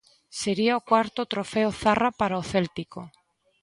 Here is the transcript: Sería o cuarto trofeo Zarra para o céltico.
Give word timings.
Sería 0.41 0.79
o 0.79 0.85
cuarto 0.89 1.21
trofeo 1.33 1.69
Zarra 1.81 2.09
para 2.19 2.41
o 2.41 2.47
céltico. 2.53 3.01